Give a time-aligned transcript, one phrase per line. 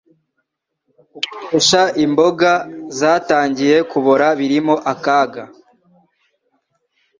[1.13, 2.51] [Gukoresha imboga
[2.99, 5.43] zatangiye kubora birimo akaga